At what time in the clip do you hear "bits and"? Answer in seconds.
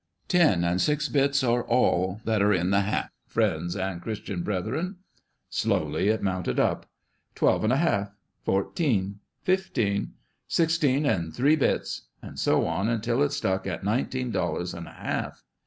11.55-12.39